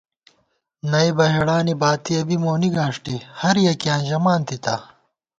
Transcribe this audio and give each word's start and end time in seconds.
نئیبہ 0.91 1.25
ہېڑانی 1.35 1.73
باتِیَہ 1.81 2.21
بی 2.27 2.37
مونی 2.43 2.69
گاݭٹے 2.75 3.15
ہریَکِیاں 3.39 4.01
ژمانتِتا 4.07 4.75